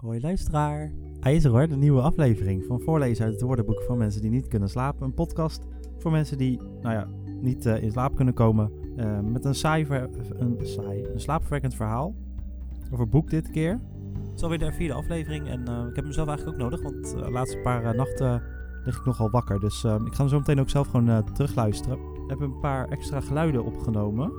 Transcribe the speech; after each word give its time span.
Hoi 0.00 0.20
luisteraar. 0.20 0.92
Hij 1.20 1.34
is 1.34 1.44
er 1.44 1.50
hoor, 1.50 1.68
de 1.68 1.76
nieuwe 1.76 2.00
aflevering 2.00 2.64
van 2.64 2.80
Voorlezen 2.80 3.24
uit 3.24 3.32
het 3.32 3.42
woordenboek 3.42 3.82
van 3.82 3.98
mensen 3.98 4.20
die 4.20 4.30
niet 4.30 4.48
kunnen 4.48 4.68
slapen. 4.68 5.06
Een 5.06 5.14
podcast 5.14 5.66
voor 5.98 6.10
mensen 6.10 6.38
die, 6.38 6.60
nou 6.82 6.94
ja, 6.94 7.08
niet 7.40 7.66
uh, 7.66 7.82
in 7.82 7.90
slaap 7.90 8.16
kunnen 8.16 8.34
komen. 8.34 8.72
Uh, 8.96 9.20
met 9.20 9.44
een 9.44 9.54
saai, 9.54 9.86
een 10.38 10.56
saai, 10.62 11.04
een 11.04 11.20
slaapverwekkend 11.20 11.74
verhaal. 11.74 12.14
Over 12.92 13.08
boek 13.08 13.30
dit 13.30 13.50
keer. 13.50 13.80
Het 14.12 14.34
is 14.36 14.42
alweer 14.42 14.58
de 14.58 14.72
vierde 14.72 14.94
aflevering 14.94 15.48
en 15.48 15.60
uh, 15.68 15.86
ik 15.88 15.94
heb 15.94 16.04
hem 16.04 16.12
zelf 16.12 16.28
eigenlijk 16.28 16.58
ook 16.58 16.70
nodig, 16.70 16.82
want 16.82 17.24
de 17.24 17.30
laatste 17.30 17.58
paar 17.58 17.96
nachten 17.96 18.42
lig 18.84 18.98
ik 18.98 19.04
nogal 19.04 19.30
wakker. 19.30 19.60
Dus 19.60 19.84
ik 19.84 20.14
ga 20.14 20.16
hem 20.16 20.28
zo 20.28 20.38
meteen 20.38 20.60
ook 20.60 20.70
zelf 20.70 20.88
gewoon 20.88 21.32
terugluisteren. 21.32 21.98
Ik 21.98 22.28
heb 22.28 22.40
een 22.40 22.60
paar 22.60 22.88
extra 22.88 23.20
geluiden 23.20 23.64
opgenomen 23.64 24.32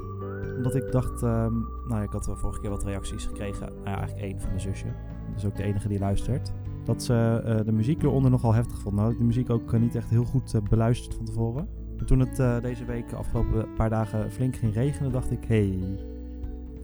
omdat 0.56 0.76
ik 0.76 0.92
dacht, 0.92 1.22
um, 1.22 1.68
nou 1.88 2.04
ik 2.04 2.12
had 2.12 2.32
vorige 2.34 2.62
keer 2.62 2.70
wat 2.70 2.84
reacties 2.84 3.26
gekregen. 3.26 3.66
Nou 3.66 3.90
ja, 3.90 3.98
eigenlijk 3.98 4.26
één 4.28 4.40
van 4.40 4.50
mijn 4.50 4.62
zusje 4.62 4.94
is 5.36 5.46
ook 5.46 5.56
de 5.56 5.64
enige 5.64 5.88
die 5.88 6.00
luistert. 6.00 6.52
Dat 6.84 7.04
ze 7.04 7.44
uh, 7.46 7.66
de 7.66 7.72
muziek 7.72 8.04
eronder 8.04 8.32
nogal 8.32 8.54
heftig 8.54 8.80
vond. 8.80 8.96
Nou, 8.96 9.12
ik 9.12 9.18
de 9.18 9.24
muziek 9.24 9.50
ook 9.50 9.74
uh, 9.74 9.80
niet 9.80 9.96
echt 9.96 10.10
heel 10.10 10.24
goed 10.24 10.54
uh, 10.54 10.62
beluisterd 10.62 11.16
van 11.16 11.26
tevoren. 11.26 11.68
En 11.98 12.06
toen 12.06 12.20
het 12.20 12.64
deze 12.64 12.86
week, 12.86 13.14
afgelopen 13.14 13.74
paar 13.74 13.90
dagen, 13.90 14.32
flink 14.32 14.56
ging 14.56 14.74
regenen, 14.74 15.12
dacht 15.12 15.32
ik: 15.32 15.44
hé, 15.48 15.68
hey, 15.68 16.00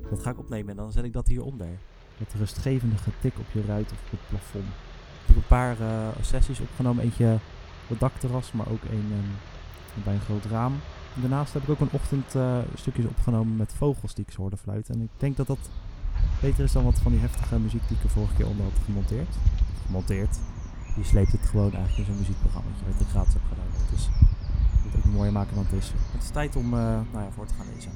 dat 0.10 0.22
ga 0.22 0.30
ik 0.30 0.40
opnemen 0.40 0.70
en 0.70 0.76
dan 0.76 0.92
zet 0.92 1.04
ik 1.04 1.14
dat 1.14 1.28
hieronder. 1.28 1.68
Dat 2.18 2.34
rustgevende 2.38 2.98
getik 2.98 3.40
op 3.40 3.46
je 3.52 3.62
ruit 3.62 3.92
of 3.92 4.04
op 4.04 4.12
het 4.12 4.20
plafond. 4.30 4.64
Ik 4.64 5.28
heb 5.28 5.36
een 5.36 5.48
paar 5.48 5.78
sessies 6.22 6.60
opgenomen. 6.60 7.04
Eentje 7.04 7.34
op 7.84 7.90
het 7.90 8.00
dakterras, 8.00 8.52
maar 8.52 8.68
ook 8.72 8.84
een 8.84 9.12
um, 9.12 10.04
bij 10.04 10.14
een 10.14 10.20
groot 10.20 10.46
raam. 10.46 10.74
Daarnaast 11.22 11.54
heb 11.54 11.64
ik 11.64 11.70
ook 11.70 11.80
een 11.80 11.92
ochtend 11.92 12.36
stukjes 12.76 13.06
opgenomen 13.06 13.56
met 13.56 13.74
vogels 13.74 14.14
die 14.14 14.26
ik 14.26 14.32
ze 14.32 14.42
hoorde 14.42 14.58
fluiten. 14.58 14.96
En 14.96 15.02
ik 15.02 15.10
denk 15.18 15.38
dat 15.38 15.48
dat 15.48 15.70
beter 16.42 16.64
is 16.64 16.72
dan 16.72 16.84
wat 16.84 17.00
van 17.00 17.12
die 17.12 17.22
heftige 17.22 17.60
muziek 17.60 17.88
die 17.88 17.98
ik 17.98 18.04
er 18.04 18.10
vorige 18.10 18.36
keer 18.36 18.48
onder 18.48 18.64
had 18.64 18.84
gemonteerd. 18.86 19.36
Gemonteerd. 19.86 20.40
Die 20.96 21.04
sleept 21.04 21.32
het 21.32 21.42
gewoon 21.42 21.72
eigenlijk 21.72 21.98
in 21.98 22.06
zo'n 22.06 22.18
muziekprogramma 22.18 22.70
wat 22.92 23.02
ik 23.02 23.08
gratis 23.08 23.34
heb 23.34 23.42
gedaan. 23.50 23.90
Dus 23.92 24.10
moet 24.84 24.94
het 24.94 25.06
ook 25.06 25.14
mooier 25.14 25.32
maken 25.32 25.56
dan 25.56 25.64
het 25.64 25.74
is. 25.74 25.92
Het 26.12 26.24
is 26.24 26.30
tijd 26.30 26.56
om 26.56 26.66
uh, 26.66 26.80
nou 27.12 27.24
ja, 27.26 27.32
voor 27.32 27.46
te 27.46 27.54
gaan 27.54 27.66
lezen. 27.74 27.92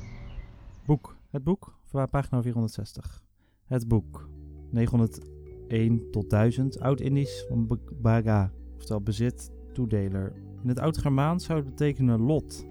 Boek. 0.85 1.15
Het 1.29 1.43
boek, 1.43 1.73
pagina 2.09 2.41
460. 2.41 3.23
Het 3.65 3.87
boek. 3.87 4.29
901 4.69 6.11
tot 6.11 6.29
1000. 6.29 6.79
Oud-Indisch 6.79 7.45
van 7.47 7.79
Baga. 8.01 8.51
Oftewel 8.75 9.01
bezit, 9.01 9.51
toedeler. 9.73 10.33
In 10.63 10.69
het 10.69 10.79
Oud-Germaans 10.79 11.45
zou 11.45 11.59
het 11.59 11.67
betekenen 11.67 12.19
lot. 12.19 12.65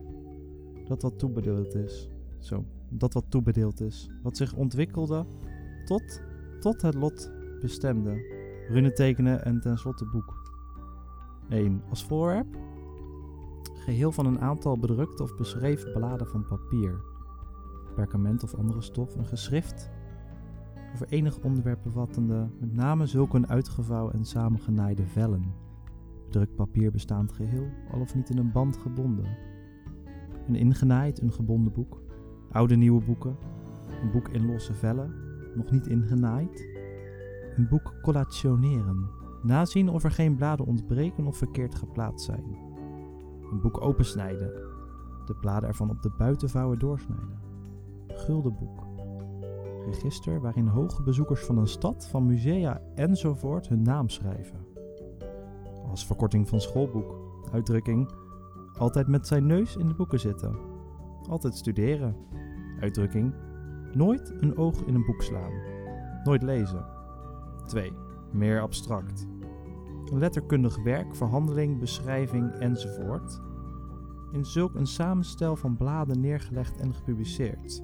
Dat 0.85 1.03
wat 1.03 1.19
toebedeeld 1.19 1.75
is. 1.75 2.09
Zo. 2.39 2.65
Dat 2.89 3.13
wat 3.13 3.25
toebedeeld 3.29 3.81
is. 3.81 4.11
Wat 4.23 4.37
zich 4.37 4.55
ontwikkelde 4.55 5.27
tot, 5.85 6.23
tot 6.61 6.83
het 6.83 6.95
lot 6.95 7.31
bestemde. 7.61 8.39
Runen 8.69 8.95
tekenen 8.95 9.45
en 9.45 9.61
tenslotte 9.61 10.05
boek. 10.05 10.43
1. 11.49 11.83
Als 11.89 12.05
voorwerp. 12.05 12.59
Geheel 13.75 14.13
van 14.13 14.27
een 14.27 14.41
aantal 14.41 14.79
bedrukte 14.79 15.23
of 15.23 15.37
beschreven 15.37 15.93
bladen 15.93 16.27
van 16.27 16.47
papier. 16.47 17.01
Perkament 17.95 18.43
of 18.43 18.55
andere 18.55 18.81
stof. 18.81 19.17
Een 19.17 19.27
geschrift. 19.27 19.91
Over 20.95 21.07
enig 21.09 21.39
onderwerp 21.39 21.83
bevattende 21.83 22.49
met 22.59 22.73
name 22.73 23.07
zulke 23.07 23.47
uitgevouwen 23.47 24.15
en 24.15 24.25
samengenaaide 24.25 25.07
vellen. 25.07 25.55
Bedrukt 26.27 26.55
papier 26.55 26.91
bestaand 26.91 27.33
geheel, 27.33 27.69
al 27.93 28.01
of 28.01 28.15
niet 28.15 28.31
in 28.31 28.39
een 28.39 28.53
band 28.53 28.77
gebonden. 28.77 29.37
Een 30.47 30.55
ingenaaid, 30.55 31.21
een 31.21 31.33
gebonden 31.33 31.73
boek. 31.73 32.03
Oude 32.51 32.77
nieuwe 32.77 33.05
boeken. 33.05 33.37
Een 34.03 34.11
boek 34.11 34.29
in 34.29 34.47
losse 34.47 34.75
vellen 34.75 35.30
nog 35.55 35.71
niet 35.71 35.87
ingenaaid. 35.87 36.69
Een 37.57 37.69
boek 37.69 37.95
collationeren. 38.03 39.11
Nazien 39.43 39.89
of 39.89 40.05
er 40.05 40.11
geen 40.11 40.37
bladen 40.37 40.67
ontbreken 40.67 41.27
of 41.27 41.37
verkeerd 41.37 41.75
geplaatst 41.75 42.25
zijn. 42.25 42.45
Een 43.51 43.61
boek 43.61 43.81
opensnijden. 43.81 44.53
De 45.27 45.35
bladen 45.41 45.69
ervan 45.69 45.91
op 45.91 46.03
de 46.03 46.11
buitenvouwen 46.19 46.79
doorsnijden. 46.79 47.39
Guldenboek. 48.09 48.87
Register 49.87 50.41
waarin 50.41 50.67
hoge 50.67 51.03
bezoekers 51.03 51.45
van 51.45 51.59
een 51.59 51.67
stad, 51.67 52.09
van 52.09 52.27
musea 52.27 52.81
enzovoort 52.95 53.69
hun 53.69 53.83
naam 53.83 54.09
schrijven. 54.09 54.67
Als 55.91 56.07
verkorting 56.07 56.49
van 56.49 56.61
schoolboek. 56.61 57.15
Uitdrukking. 57.53 58.11
Altijd 58.79 59.07
met 59.07 59.27
zijn 59.27 59.47
neus 59.47 59.77
in 59.77 59.89
de 59.89 59.95
boeken 59.95 60.21
zitten. 60.21 60.57
Altijd 61.29 61.55
studeren. 61.55 62.17
Uitdrukking 62.81 63.35
Nooit 63.95 64.33
een 64.41 64.57
oog 64.57 64.83
in 64.83 64.95
een 64.95 65.05
boek 65.05 65.23
slaan. 65.23 65.53
Nooit 66.25 66.43
lezen. 66.43 66.85
2. 67.67 67.93
Meer 68.33 68.61
abstract. 68.61 69.27
Letterkundig 70.13 70.83
werk, 70.83 71.17
verhandeling, 71.17 71.79
beschrijving 71.79 72.53
enzovoort. 72.53 73.41
In 74.33 74.45
zulk 74.45 74.75
een 74.75 74.87
samenstel 74.87 75.57
van 75.57 75.77
bladen 75.77 76.21
neergelegd 76.21 76.81
en 76.81 76.95
gepubliceerd. 76.95 77.83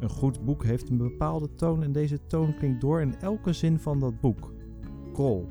Een 0.00 0.10
goed 0.10 0.44
boek 0.44 0.64
heeft 0.64 0.88
een 0.90 0.96
bepaalde 0.96 1.54
toon 1.54 1.82
en 1.82 1.92
deze 1.92 2.26
toon 2.26 2.54
klinkt 2.54 2.80
door 2.80 3.00
in 3.00 3.18
elke 3.20 3.52
zin 3.52 3.78
van 3.78 3.98
dat 3.98 4.20
boek. 4.20 4.52
Krol. 5.12 5.48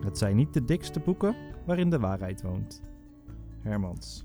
Het 0.00 0.18
zijn 0.18 0.36
niet 0.36 0.54
de 0.54 0.64
dikste 0.64 1.00
boeken 1.00 1.34
waarin 1.66 1.90
de 1.90 1.98
waarheid 1.98 2.42
woont. 2.42 2.82
Hermans. 3.60 4.24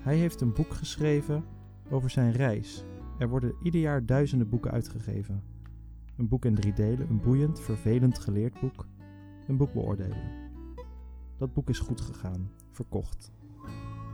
Hij 0.00 0.16
heeft 0.16 0.40
een 0.40 0.52
boek 0.52 0.72
geschreven 0.74 1.44
over 1.90 2.10
zijn 2.10 2.32
reis. 2.32 2.84
Er 3.18 3.28
worden 3.28 3.54
ieder 3.62 3.80
jaar 3.80 4.06
duizenden 4.06 4.48
boeken 4.48 4.70
uitgegeven. 4.70 5.42
Een 6.16 6.28
boek 6.28 6.44
in 6.44 6.54
drie 6.54 6.72
delen, 6.72 7.10
een 7.10 7.20
boeiend, 7.20 7.60
vervelend 7.60 8.18
geleerd 8.18 8.60
boek, 8.60 8.86
een 9.46 9.56
boek 9.56 9.72
beoordelen. 9.72 10.44
Dat 11.38 11.52
boek 11.52 11.68
is 11.68 11.78
goed 11.78 12.00
gegaan, 12.00 12.50
verkocht. 12.70 13.32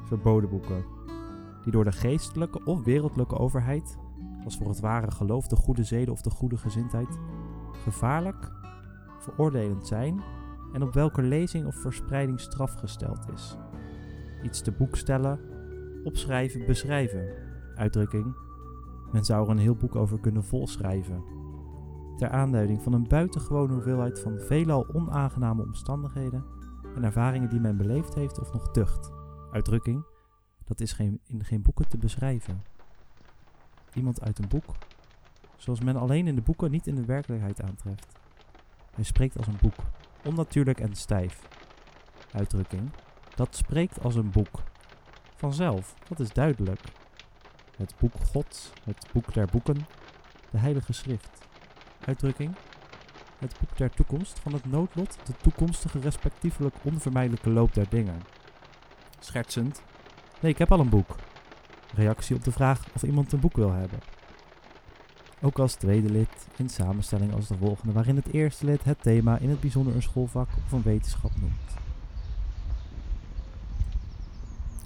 Verboden 0.04 0.50
boeken, 0.50 0.84
die 1.62 1.72
door 1.72 1.84
de 1.84 1.92
geestelijke 1.92 2.64
of 2.64 2.84
wereldlijke 2.84 3.38
overheid, 3.38 3.96
als 4.44 4.56
voor 4.56 4.68
het 4.68 4.80
ware 4.80 5.10
geloof, 5.10 5.46
de 5.46 5.56
goede 5.56 5.84
zeden 5.84 6.12
of 6.12 6.20
de 6.20 6.30
goede 6.30 6.56
gezindheid, 6.56 7.18
gevaarlijk, 7.72 8.52
veroordelend 9.18 9.86
zijn 9.86 10.20
en 10.72 10.82
op 10.82 10.92
welke 10.92 11.22
lezing 11.22 11.66
of 11.66 11.74
verspreiding 11.74 12.40
straf 12.40 12.74
gesteld 12.74 13.32
is. 13.34 13.56
Iets 14.42 14.60
te 14.60 14.72
boek 14.72 14.96
stellen, 14.96 15.40
opschrijven, 16.04 16.66
beschrijven, 16.66 17.28
uitdrukking. 17.76 18.36
Men 19.12 19.24
zou 19.24 19.44
er 19.44 19.50
een 19.50 19.58
heel 19.58 19.74
boek 19.74 19.96
over 19.96 20.20
kunnen 20.20 20.44
volschrijven. 20.44 21.24
Ter 22.16 22.30
aanduiding 22.30 22.82
van 22.82 22.92
een 22.92 23.08
buitengewone 23.08 23.72
hoeveelheid 23.72 24.20
van 24.20 24.38
veelal 24.38 24.86
onaangename 24.92 25.62
omstandigheden 25.62 26.44
en 26.94 27.04
ervaringen 27.04 27.50
die 27.50 27.60
men 27.60 27.76
beleefd 27.76 28.14
heeft 28.14 28.40
of 28.40 28.52
nog 28.52 28.70
tucht. 28.70 29.10
Uitdrukking, 29.50 30.04
dat 30.64 30.80
is 30.80 30.92
geen, 30.92 31.20
in 31.26 31.44
geen 31.44 31.62
boeken 31.62 31.88
te 31.88 31.98
beschrijven. 31.98 32.62
Iemand 33.94 34.20
uit 34.20 34.38
een 34.38 34.48
boek, 34.48 34.64
zoals 35.56 35.80
men 35.80 35.96
alleen 35.96 36.26
in 36.26 36.34
de 36.34 36.42
boeken 36.42 36.70
niet 36.70 36.86
in 36.86 36.94
de 36.94 37.04
werkelijkheid 37.04 37.62
aantreft. 37.62 38.06
Hij 38.94 39.04
spreekt 39.04 39.36
als 39.36 39.46
een 39.46 39.58
boek, 39.60 39.76
onnatuurlijk 40.24 40.80
en 40.80 40.94
stijf. 40.94 41.48
Uitdrukking, 42.32 42.90
dat 43.34 43.56
spreekt 43.56 44.02
als 44.02 44.14
een 44.14 44.30
boek. 44.30 44.62
Vanzelf, 45.36 45.94
dat 46.08 46.20
is 46.20 46.32
duidelijk 46.32 46.80
het 47.82 47.94
boek 47.98 48.12
Gods, 48.32 48.72
het 48.84 49.06
boek 49.12 49.34
der 49.34 49.46
boeken, 49.46 49.86
de 50.50 50.58
Heilige 50.58 50.92
Schrift. 50.92 51.30
Uitdrukking: 52.04 52.54
het 53.38 53.56
boek 53.60 53.76
der 53.76 53.90
toekomst 53.90 54.38
van 54.38 54.52
het 54.52 54.64
noodlot, 54.64 55.18
de 55.24 55.32
toekomstige 55.42 55.98
respectievelijk 55.98 56.74
onvermijdelijke 56.82 57.50
loop 57.50 57.74
der 57.74 57.88
dingen. 57.88 58.22
Schertsend: 59.18 59.82
nee, 60.40 60.52
ik 60.52 60.58
heb 60.58 60.72
al 60.72 60.80
een 60.80 60.88
boek. 60.88 61.16
Reactie 61.94 62.36
op 62.36 62.44
de 62.44 62.52
vraag 62.52 62.84
of 62.94 63.02
iemand 63.02 63.32
een 63.32 63.40
boek 63.40 63.56
wil 63.56 63.72
hebben. 63.72 63.98
Ook 65.40 65.58
als 65.58 65.74
tweede 65.74 66.10
lid 66.10 66.46
in 66.56 66.68
samenstelling 66.68 67.34
als 67.34 67.48
de 67.48 67.56
volgende, 67.56 67.92
waarin 67.92 68.16
het 68.16 68.32
eerste 68.32 68.64
lid 68.64 68.84
het 68.84 69.02
thema 69.02 69.38
in 69.38 69.50
het 69.50 69.60
bijzonder 69.60 69.94
een 69.94 70.02
schoolvak 70.02 70.48
of 70.64 70.72
een 70.72 70.82
wetenschap 70.82 71.30
noemt. 71.40 71.76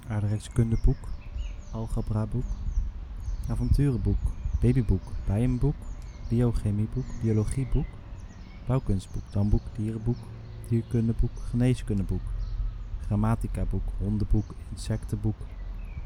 Aardrijkskundeboek, 0.07 1.07
algebraboek, 1.71 2.45
avonturenboek, 3.49 4.17
babyboek, 4.61 5.01
bijenboek, 5.25 5.75
biochemieboek, 6.29 7.05
biologieboek, 7.21 7.85
bouwkunstboek, 8.65 9.23
damboek, 9.31 9.61
dierenboek, 9.75 10.17
dierkundeboek, 10.69 11.31
geneeskundeboek, 11.49 12.21
grammaticaboek, 13.05 13.91
hondenboek, 13.97 14.53
insectenboek, 14.71 15.35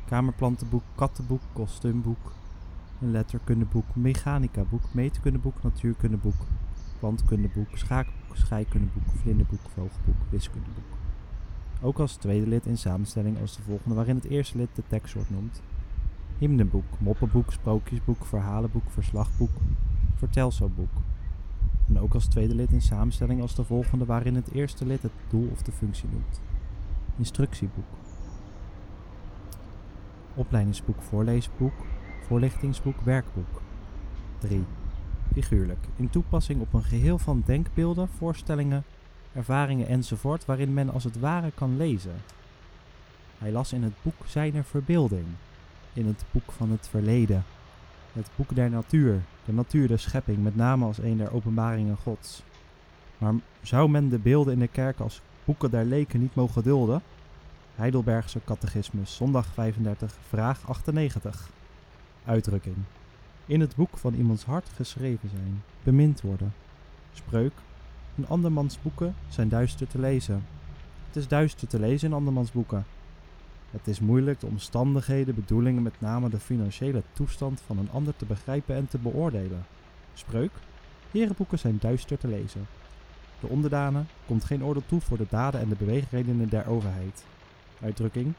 kamerplantenboek, 0.06 0.84
kattenboek, 0.96 1.42
kostuumboek, 1.54 2.34
een 3.02 3.12
letterkundeboek, 3.12 3.96
mechanicaboek, 3.96 4.94
meetkundeboek, 4.94 5.64
natuurkundeboek, 5.64 6.46
plantkundeboek, 7.00 7.78
schaakboek, 7.78 8.38
scheikundeboek, 8.38 9.04
vlinderboek, 9.22 9.70
vogelboek, 9.74 10.30
wiskundeboek. 10.30 11.00
Ook 11.82 12.00
als 12.00 12.16
tweede 12.16 12.48
lid 12.48 12.66
in 12.66 12.78
samenstelling 12.78 13.40
als 13.40 13.56
de 13.56 13.62
volgende, 13.62 13.96
waarin 13.96 14.16
het 14.16 14.26
eerste 14.26 14.58
lid 14.58 14.70
de 14.76 14.84
tekstsoort 14.88 15.30
noemt 15.30 15.62
hymneboek, 16.42 17.00
moppenboek, 17.00 17.52
sprookjesboek, 17.52 18.26
verhalenboek, 18.26 18.90
verslagboek, 18.90 19.52
vertelselboek. 20.16 20.90
Ook 22.00 22.14
als 22.14 22.28
tweede 22.28 22.56
lid 22.56 22.72
in 22.72 22.82
samenstelling 22.82 23.42
als 23.42 23.56
de 23.56 23.64
volgende 23.64 24.06
waarin 24.06 24.36
het 24.36 24.52
eerste 24.52 24.86
lid 24.86 25.02
het 25.02 25.12
doel 25.30 25.50
of 25.52 25.62
de 25.62 25.72
functie 25.72 26.10
noemt. 26.12 26.42
Instructieboek. 27.18 27.86
Opleidingsboek, 30.36 31.02
voorleesboek, 31.02 31.74
voorlichtingsboek, 32.28 33.02
werkboek. 33.02 33.62
3. 34.40 34.64
Figuurlijk. 35.34 35.88
In 35.96 36.10
toepassing 36.10 36.62
op 36.62 36.74
een 36.74 36.84
geheel 36.84 37.18
van 37.18 37.44
denkbeelden, 37.46 38.08
voorstellingen, 38.08 38.84
ervaringen 39.34 39.88
enzovoort 39.88 40.46
waarin 40.46 40.74
men 40.74 40.90
als 40.90 41.04
het 41.04 41.20
ware 41.20 41.52
kan 41.52 41.78
lezen. 41.78 42.16
Hij 43.38 43.52
las 43.52 43.74
in 43.74 43.84
het 43.84 43.94
boek 44.02 44.26
zijner 44.26 44.64
verbeelding, 44.64 45.26
in 45.94 46.06
het 46.06 46.24
boek 46.32 46.52
van 46.52 46.72
het 46.72 46.88
verleden, 46.88 47.44
het 48.14 48.30
boek 48.36 48.56
der 48.56 48.70
natuur, 48.70 49.22
de 49.46 49.54
natuur 49.54 49.88
der 49.88 50.00
schepping, 50.00 50.44
met 50.44 50.56
name 50.56 50.86
als 50.86 50.98
een 50.98 51.18
der 51.18 51.34
openbaringen 51.34 51.98
Gods. 51.98 52.44
Maar 53.18 53.34
zou 53.62 53.90
men 53.90 54.10
de 54.10 54.20
beelden 54.20 54.54
in 54.54 54.60
de 54.60 54.68
kerk 54.68 55.00
als 55.00 55.22
boeken 55.46 55.72
der 55.72 55.86
leken 55.86 56.20
niet 56.20 56.36
mogen 56.36 56.64
dulden? 56.64 57.02
Heidelbergse 57.76 58.40
Catechismus, 58.46 59.16
zondag 59.16 59.46
35, 59.46 60.18
vraag 60.28 60.68
98. 60.68 61.50
Uitdrukking. 62.26 62.76
In 63.46 63.60
het 63.60 63.76
boek 63.76 63.98
van 63.98 64.14
iemands 64.14 64.46
hart 64.46 64.70
geschreven 64.76 65.30
zijn, 65.30 65.64
bemind 65.84 66.22
worden. 66.22 66.54
Spreuk. 67.14 67.54
In 68.16 68.28
andermans 68.28 68.82
boeken 68.82 69.16
zijn 69.30 69.50
duister 69.50 69.88
te 69.88 70.00
lezen. 70.00 70.46
Het 71.08 71.16
is 71.16 71.28
duister 71.28 71.68
te 71.68 71.80
lezen 71.80 72.08
in 72.08 72.16
andermans 72.16 72.52
boeken. 72.52 72.86
Het 73.72 73.88
is 73.88 74.00
moeilijk 74.00 74.40
de 74.40 74.46
omstandigheden, 74.46 75.36
bedoelingen, 75.36 75.84
met 75.84 76.02
name 76.02 76.30
de 76.30 76.40
financiële 76.40 77.04
toestand 77.14 77.62
van 77.66 77.78
een 77.78 77.92
ander 77.92 78.16
te 78.16 78.26
begrijpen 78.26 78.76
en 78.76 78.88
te 78.88 78.98
beoordelen. 78.98 79.66
Spreuk. 80.14 80.52
Herenboeken 81.12 81.60
zijn 81.60 81.78
duister 81.80 82.18
te 82.18 82.28
lezen. 82.28 82.68
De 83.40 83.48
onderdanen 83.48 84.08
komt 84.26 84.44
geen 84.44 84.64
oordeel 84.64 84.86
toe 84.86 85.02
voor 85.02 85.18
de 85.18 85.26
daden 85.30 85.62
en 85.62 85.70
de 85.70 85.76
beweegredenen 85.76 86.50
der 86.50 86.68
overheid. 86.68 87.26
Uitdrukking. 87.82 88.34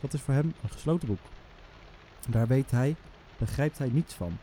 Dat 0.00 0.12
is 0.12 0.20
voor 0.20 0.34
hem 0.34 0.54
een 0.62 0.70
gesloten 0.70 1.08
boek. 1.08 1.18
Daar 2.28 2.46
weet 2.46 2.70
hij, 2.70 2.96
begrijpt 3.38 3.78
hij 3.78 3.88
niets 3.92 4.14
van. 4.14 4.38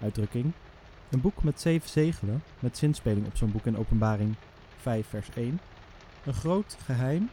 Uitdrukking. 0.00 0.52
Een 1.10 1.20
boek 1.20 1.42
met 1.42 1.60
zeven 1.60 1.88
zegelen, 1.88 2.42
met 2.58 2.78
zinspeling 2.78 3.26
op 3.26 3.36
zo'n 3.36 3.52
boek 3.52 3.66
in 3.66 3.76
openbaring 3.76 4.34
5 4.76 5.06
vers 5.06 5.28
1. 5.34 5.60
Een 6.24 6.34
groot 6.34 6.76
geheim 6.84 7.30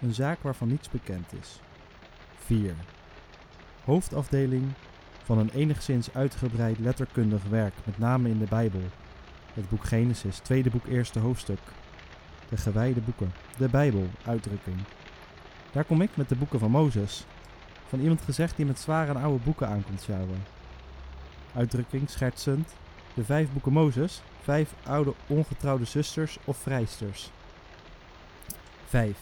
een 0.00 0.14
zaak 0.14 0.42
waarvan 0.42 0.68
niets 0.68 0.90
bekend 0.90 1.32
is. 1.40 1.60
4. 2.36 2.74
Hoofdafdeling 3.84 4.64
van 5.24 5.38
een 5.38 5.50
enigszins 5.50 6.14
uitgebreid 6.14 6.78
letterkundig 6.78 7.42
werk, 7.44 7.74
met 7.84 7.98
name 7.98 8.28
in 8.28 8.38
de 8.38 8.46
Bijbel. 8.48 8.82
Het 9.54 9.68
boek 9.68 9.84
Genesis, 9.84 10.38
tweede 10.38 10.70
boek, 10.70 10.86
eerste 10.86 11.18
hoofdstuk. 11.18 11.58
De 12.48 12.56
gewijde 12.56 13.00
boeken. 13.00 13.32
De 13.56 13.68
Bijbel, 13.68 14.06
uitdrukking. 14.26 14.76
Daar 15.72 15.84
kom 15.84 16.00
ik 16.00 16.16
met 16.16 16.28
de 16.28 16.36
boeken 16.36 16.58
van 16.58 16.70
Mozes. 16.70 17.24
Van 17.88 18.00
iemand 18.00 18.20
gezegd 18.20 18.56
die 18.56 18.66
met 18.66 18.78
zware 18.78 19.10
en 19.10 19.22
oude 19.22 19.44
boeken 19.44 19.68
aankomt 19.68 20.02
sjouwen. 20.02 20.42
Uitdrukking, 21.54 22.10
schertsend. 22.10 22.74
De 23.14 23.24
vijf 23.24 23.52
boeken 23.52 23.72
Mozes, 23.72 24.22
vijf 24.42 24.74
oude 24.86 25.14
ongetrouwde 25.26 25.84
zusters 25.84 26.38
of 26.44 26.56
vrijsters. 26.56 27.30
5. 28.86 29.18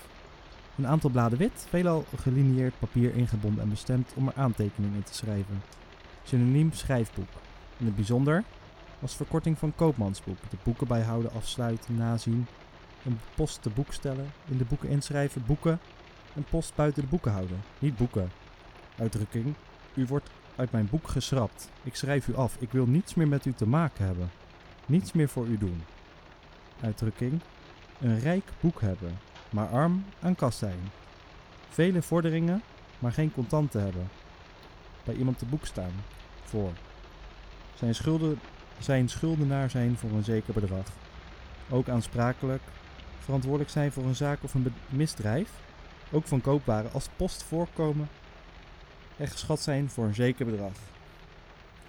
Een 0.77 0.87
aantal 0.87 1.11
bladen 1.11 1.39
wit, 1.39 1.67
veelal 1.69 2.05
gelinieerd 2.17 2.79
papier 2.79 3.15
ingebonden 3.15 3.63
en 3.63 3.69
bestemd 3.69 4.13
om 4.15 4.27
er 4.27 4.35
aantekeningen 4.37 4.97
in 4.97 5.03
te 5.03 5.15
schrijven. 5.15 5.63
Synoniem 6.23 6.73
schrijfboek. 6.73 7.29
In 7.77 7.87
het 7.87 7.95
bijzonder 7.95 8.45
als 9.01 9.17
verkorting 9.17 9.59
van 9.59 9.75
koopmansboek. 9.75 10.39
De 10.51 10.57
boeken 10.63 10.87
bijhouden, 10.87 11.33
afsluiten, 11.33 11.97
nazien. 11.97 12.47
Een 13.05 13.19
post 13.35 13.63
te 13.63 13.71
boek 13.71 13.93
stellen, 13.93 14.33
in 14.49 14.57
de 14.57 14.65
boeken 14.65 14.89
inschrijven, 14.89 15.43
boeken. 15.47 15.79
Een 16.35 16.45
post 16.45 16.75
buiten 16.75 17.03
de 17.03 17.09
boeken 17.09 17.33
houden, 17.33 17.63
niet 17.79 17.97
boeken. 17.97 18.31
Uitdrukking. 18.99 19.55
U 19.95 20.07
wordt 20.07 20.31
uit 20.57 20.73
mijn 20.73 20.89
boek 20.91 21.09
geschrapt. 21.09 21.71
Ik 21.83 21.95
schrijf 21.95 22.29
u 22.29 22.35
af. 22.35 22.57
Ik 22.59 22.73
wil 22.73 22.87
niets 22.87 23.15
meer 23.15 23.29
met 23.29 23.45
u 23.45 23.53
te 23.53 23.67
maken 23.67 24.05
hebben. 24.05 24.31
Niets 24.87 25.13
meer 25.13 25.29
voor 25.29 25.47
u 25.47 25.59
doen. 25.59 25.83
Uitdrukking. 26.81 27.41
Een 28.01 28.19
rijk 28.19 28.45
boek 28.61 28.81
hebben 28.81 29.19
maar 29.53 29.69
arm 29.69 30.05
aan 30.21 30.35
kas 30.35 30.59
zijn. 30.59 30.79
Vele 31.69 32.03
vorderingen, 32.03 32.63
maar 32.99 33.13
geen 33.13 33.33
contanten 33.33 33.83
hebben. 33.83 34.09
Bij 35.05 35.15
iemand 35.15 35.39
te 35.39 35.45
boek 35.45 35.67
staan. 35.67 35.93
Voor. 36.45 36.73
Zijn, 37.75 37.95
schulden, 37.95 38.41
zijn 38.79 39.09
schuldenaar 39.09 39.71
zijn 39.71 39.97
voor 39.97 40.11
een 40.11 40.25
zeker 40.25 40.55
bedrag. 40.55 40.87
Ook 41.71 41.89
aansprakelijk. 41.89 42.63
Verantwoordelijk 43.19 43.71
zijn 43.71 43.93
voor 43.93 44.05
een 44.05 44.15
zaak 44.15 44.43
of 44.43 44.55
een 44.55 44.75
misdrijf. 44.89 45.51
Ook 46.11 46.27
van 46.27 46.41
koopwaren 46.41 46.93
als 46.93 47.09
post 47.17 47.43
voorkomen. 47.43 48.09
En 49.17 49.29
geschat 49.29 49.61
zijn 49.61 49.91
voor 49.91 50.05
een 50.05 50.15
zeker 50.15 50.47
bedrag. 50.47 50.73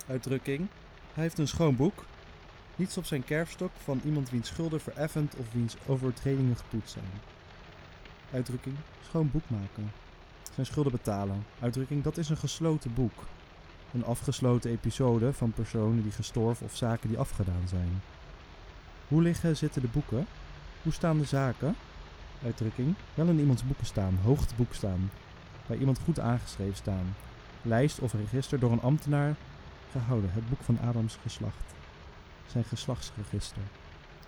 Uitdrukking. 0.08 0.68
Hij 1.14 1.24
heeft 1.24 1.38
een 1.38 1.48
schoon 1.48 1.76
boek. 1.76 2.06
Niets 2.76 2.98
op 2.98 3.06
zijn 3.06 3.24
kerfstok 3.24 3.72
van 3.84 4.02
iemand 4.06 4.30
wiens 4.30 4.48
schulden 4.48 4.82
vereffend 4.82 5.36
of 5.36 5.46
wiens 5.52 5.76
overtredingen 5.88 6.56
gepoetst 6.56 6.92
zijn. 6.94 7.06
Uitdrukking 8.34 8.76
schoon 9.08 9.32
boek 9.32 9.44
maken. 9.48 9.92
Zijn 10.54 10.66
schulden 10.66 10.92
betalen. 10.92 11.46
Uitdrukking 11.60 12.04
dat 12.04 12.18
is 12.18 12.30
een 12.30 12.38
gesloten 12.38 12.94
boek. 12.94 13.26
Een 13.94 14.06
afgesloten 14.06 14.72
episode 14.72 15.34
van 15.34 15.52
personen 15.52 16.04
die 16.04 16.12
gestorven 16.12 16.66
of 16.66 16.76
zaken 16.76 17.10
die 17.10 17.18
afgedaan 17.18 17.68
zijn. 17.68 18.02
Hoe 19.08 19.22
liggen 19.22 19.58
zitten 19.58 19.82
de 19.82 19.88
boeken? 19.88 20.28
Hoe 20.82 20.94
staan 20.94 21.18
de 21.18 21.26
zaken? 21.26 21.76
Uitdrukking 22.44 22.96
wel 23.14 23.28
in 23.28 23.40
iemands 23.40 23.66
boeken 23.66 23.86
staan, 23.86 24.20
hoog 24.24 24.46
te 24.46 24.56
boek 24.56 24.74
staan. 24.74 25.12
Bij 25.68 25.78
iemand 25.78 26.00
goed 26.00 26.20
aangeschreven 26.20 26.76
staan. 26.76 27.16
Lijst 27.62 28.00
of 28.00 28.14
register 28.14 28.60
door 28.60 28.72
een 28.72 28.82
ambtenaar 28.82 29.36
gehouden. 29.92 30.32
Het 30.34 30.50
boek 30.50 30.62
van 30.62 30.80
Adams 30.80 31.18
geslacht. 31.22 31.74
Zijn 32.48 32.64
geslachtsregister. 32.64 33.64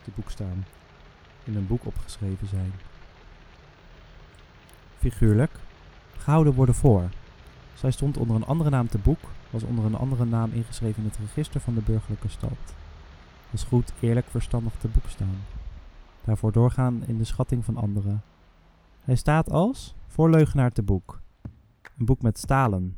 Te 0.04 0.12
boek 0.16 0.31
staan. 0.31 0.66
In 1.44 1.56
een 1.56 1.68
boek 1.68 1.86
opgeschreven 1.86 2.48
zijn 2.48 2.74
figuurlijk, 5.12 5.52
gehouden 6.18 6.54
worden 6.54 6.75
voor. 6.75 7.10
Zij 7.74 7.92
stond 7.92 8.18
onder 8.18 8.36
een 8.36 8.46
andere 8.46 8.69
naam 8.69 8.88
te 8.88 8.98
boek, 8.98 9.19
was 9.50 9.63
onder 9.63 9.86
een 9.86 9.96
andere 9.96 10.25
naam 10.25 10.52
ingeschreven 10.52 11.04
in 11.04 11.10
het 11.10 11.18
register 11.18 11.62
van 11.62 11.74
de 11.74 11.81
burgerlijke 11.81 12.30
stand. 12.30 12.57
Was 13.50 13.63
goed, 13.63 13.94
eerlijk, 14.00 14.25
verstandig 14.30 14.74
te 14.80 14.88
boek 14.88 15.07
staan. 15.07 15.38
Daarvoor 16.24 16.52
doorgaan 16.52 17.04
in 17.06 17.18
de 17.18 17.24
schatting 17.24 17.66
van 17.66 17.78
anderen. 17.78 18.21
Hij 19.02 19.16
staat 19.16 19.52
als 19.52 19.95
voorleugenaar 20.07 20.71
te 20.71 20.83
boek. 20.83 21.21
Een 21.97 22.06
boek 22.06 22.21
met 22.21 22.38
stalen. 22.38 22.95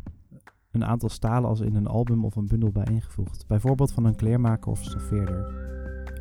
Een 0.71 0.85
aantal 0.85 1.09
stalen 1.09 1.49
als 1.49 1.59
in 1.59 1.75
een 1.75 1.87
album 1.87 2.25
of 2.25 2.35
een 2.35 2.47
bundel 2.47 2.71
bijeengevoegd. 2.71 3.47
Bijvoorbeeld 3.47 3.91
van 3.91 4.05
een 4.05 4.15
kleermaker 4.15 4.71
of 4.71 4.83
stoffeerder. 4.83 5.65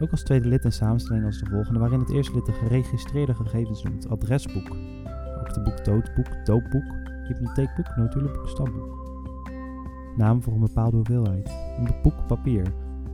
Ook 0.01 0.11
als 0.11 0.23
tweede 0.23 0.49
lid 0.49 0.65
in 0.65 0.73
samenstelling 0.73 1.25
als 1.25 1.39
de 1.39 1.51
volgende, 1.51 1.79
waarin 1.79 2.01
het 2.01 2.11
eerste 2.11 2.35
lid 2.35 2.47
de 2.47 2.53
geregistreerde 2.53 3.35
gegevens 3.35 3.83
noemt. 3.83 4.09
Adresboek 4.09 4.77
aktenboek, 5.47 5.85
doodboek, 5.85 6.45
doopboek, 6.45 6.85
hypotheekboek, 7.29 7.97
notulenboek, 7.97 8.49
stamboek. 8.49 9.05
Naam 10.17 10.43
voor 10.43 10.53
een 10.53 10.61
bepaalde 10.61 10.97
hoeveelheid. 10.97 11.49
Een 11.79 11.89
boek 12.03 12.27
papier. 12.27 12.73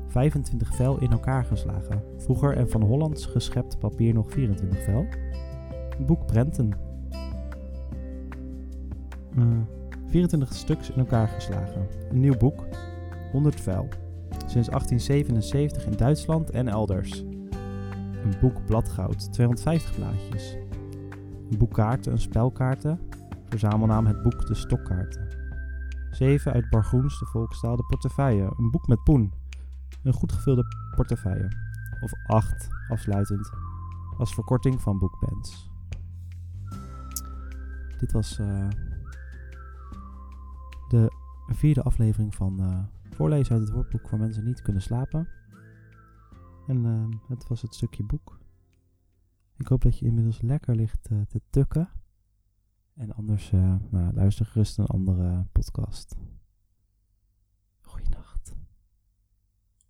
25 0.08 0.74
vel 0.74 1.00
in 1.00 1.10
elkaar 1.10 1.44
geslagen. 1.44 2.02
Vroeger 2.16 2.56
en 2.56 2.70
van 2.70 2.82
Hollands 2.82 3.26
geschept 3.26 3.78
papier 3.78 4.14
nog 4.14 4.30
24 4.30 4.82
vel. 4.84 5.06
Een 5.98 6.06
boek 6.06 6.26
prenten. 6.26 6.70
Uh, 9.38 9.42
eh, 9.42 9.48
24 10.06 10.54
stuks 10.54 10.90
in 10.90 10.98
elkaar 10.98 11.28
geslagen. 11.28 11.86
Een 12.10 12.20
nieuw 12.20 12.36
boek. 12.36 12.64
100 13.32 13.60
vel. 13.60 13.88
Sinds 14.46 14.68
1877 14.68 15.86
in 15.86 15.96
Duitsland 15.96 16.50
en 16.50 16.68
elders. 16.68 17.20
Een 18.24 18.34
boek 18.40 18.66
bladgoud. 18.66 19.32
250 19.32 19.94
blaadjes. 19.94 20.56
Een 21.52 21.58
boek 21.58 21.72
kaarten, 21.72 22.12
een 22.12 22.18
spelkaarten. 22.18 23.00
Verzamelnaam 23.48 24.06
het 24.06 24.22
boek 24.22 24.46
De 24.46 24.54
Stokkaarten. 24.54 25.28
7 26.10 26.52
uit 26.52 26.70
Bargroens, 26.70 27.18
de 27.18 27.26
volkstaal, 27.26 27.76
de 27.76 27.84
portefeuille. 27.84 28.52
Een 28.58 28.70
boek 28.70 28.86
met 28.86 29.02
poen. 29.02 29.32
Een 30.02 30.12
goed 30.12 30.32
gevulde 30.32 30.64
portefeuille. 30.96 31.48
Of 32.00 32.12
8, 32.26 32.68
afsluitend, 32.88 33.50
als 34.18 34.34
verkorting 34.34 34.80
van 34.80 34.98
boekpens. 34.98 35.70
Dit 37.98 38.12
was 38.12 38.38
uh, 38.38 38.68
de 40.88 41.12
vierde 41.46 41.82
aflevering 41.82 42.34
van 42.34 42.60
uh, 42.60 42.78
Voorlezen 43.14 43.54
uit 43.54 43.62
het 43.62 43.72
woordboek 43.72 44.08
voor 44.08 44.18
mensen 44.18 44.40
die 44.40 44.52
niet 44.52 44.62
kunnen 44.62 44.82
slapen. 44.82 45.28
En 46.66 46.84
uh, 46.84 47.18
het 47.28 47.48
was 47.48 47.62
het 47.62 47.74
stukje 47.74 48.04
boek. 48.04 48.40
Ik 49.56 49.66
hoop 49.66 49.82
dat 49.82 49.98
je 49.98 50.06
inmiddels 50.06 50.40
lekker 50.40 50.76
ligt 50.76 51.08
uh, 51.12 51.20
te 51.28 51.40
tukken. 51.50 51.88
En 52.94 53.12
anders 53.12 53.52
uh, 53.52 53.74
nou, 53.90 54.14
luister 54.14 54.46
gerust 54.46 54.78
een 54.78 54.86
andere 54.86 55.46
podcast. 55.52 56.16